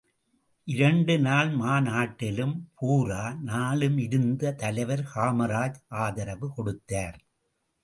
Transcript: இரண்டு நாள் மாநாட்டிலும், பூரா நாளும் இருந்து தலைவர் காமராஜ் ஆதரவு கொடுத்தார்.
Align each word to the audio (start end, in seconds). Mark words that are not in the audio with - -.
இரண்டு 0.67 1.19
நாள் 1.19 1.49
மாநாட்டிலும், 1.55 2.55
பூரா 2.75 3.35
நாளும் 3.43 3.97
இருந்து 3.97 4.55
தலைவர் 4.55 5.07
காமராஜ் 5.15 5.79
ஆதரவு 5.87 6.53
கொடுத்தார். 6.53 7.19